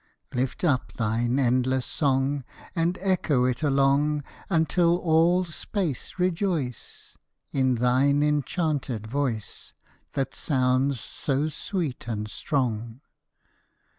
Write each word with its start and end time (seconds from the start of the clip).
Lift 0.33 0.63
up 0.63 0.93
thine 0.93 1.37
endless 1.37 1.85
song, 1.85 2.43
And 2.75 2.97
echo 3.01 3.45
it 3.45 3.61
along 3.61 4.23
Until 4.49 4.97
all 4.97 5.43
space 5.45 6.17
rejoice, 6.17 7.15
In 7.51 7.75
thine 7.75 8.23
enchanted 8.23 9.05
voice, 9.05 9.73
That 10.13 10.33
sounds 10.33 10.99
so 10.99 11.49
sweet 11.49 12.07
and 12.07 12.27
strong. 12.27 13.01